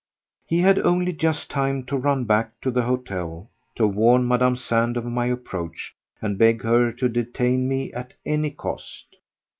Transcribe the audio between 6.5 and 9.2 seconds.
her to detain me at any cost.